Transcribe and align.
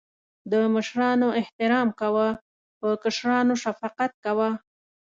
د 0.51 0.53
مشرانو 0.75 1.27
احترام 1.39 1.87
کوه.په 1.99 2.87
کشرانو 3.03 3.53
شفقت 3.63 4.11
کوه 4.25 4.49